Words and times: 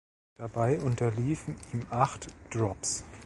Dabei 0.37 0.79
unterliefen 0.79 1.55
ihm 1.73 1.85
acht 1.91 2.25
"Drops". 2.49 3.03